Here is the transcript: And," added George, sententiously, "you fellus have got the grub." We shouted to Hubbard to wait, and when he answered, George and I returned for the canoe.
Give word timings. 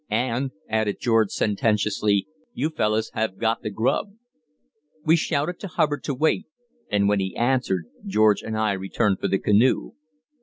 And," 0.09 0.49
added 0.67 0.97
George, 0.99 1.29
sententiously, 1.29 2.25
"you 2.55 2.71
fellus 2.71 3.11
have 3.13 3.37
got 3.37 3.61
the 3.61 3.69
grub." 3.69 4.13
We 5.05 5.15
shouted 5.15 5.59
to 5.59 5.67
Hubbard 5.67 6.03
to 6.05 6.15
wait, 6.15 6.47
and 6.91 7.07
when 7.07 7.19
he 7.19 7.35
answered, 7.37 7.85
George 8.07 8.41
and 8.41 8.57
I 8.57 8.71
returned 8.71 9.19
for 9.19 9.27
the 9.27 9.37
canoe. 9.37 9.91